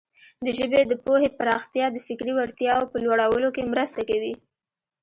د 0.45 0.47
ژبې 0.57 0.81
د 0.87 0.93
پوهې 1.05 1.29
پراختیا 1.39 1.85
د 1.91 1.97
فکري 2.07 2.31
وړتیاوو 2.35 2.91
په 2.91 2.97
لوړولو 3.05 3.49
کې 3.55 3.69
مرسته 3.73 4.01
کوي. 4.09 4.33